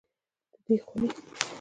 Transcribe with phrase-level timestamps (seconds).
[0.51, 1.07] د دې خونې